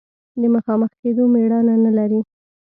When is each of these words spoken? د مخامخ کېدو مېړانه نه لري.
د 0.41 0.43
مخامخ 0.53 0.91
کېدو 1.01 1.23
مېړانه 1.33 1.75
نه 1.85 1.91
لري. 1.97 2.19